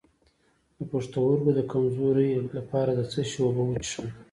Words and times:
د 0.77 0.79
پښتورګو 0.91 1.49
د 1.55 1.59
کمزوری 1.71 2.29
لپاره 2.57 2.91
د 2.95 3.01
څه 3.11 3.21
شي 3.29 3.39
اوبه 3.43 3.63
وڅښم؟ 3.65 4.07